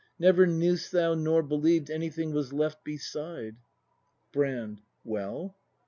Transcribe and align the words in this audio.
Never 0.17 0.47
knew'st 0.47 0.91
thou 0.91 1.13
nor 1.13 1.43
believed. 1.43 1.91
Anything 1.91 2.33
was 2.33 2.51
left 2.51 2.83
beside. 2.83 3.57
Brand. 4.31 4.81
Well? 5.03 5.57